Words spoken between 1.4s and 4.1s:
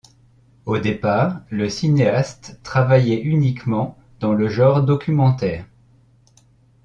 le cinéaste travaillait uniquement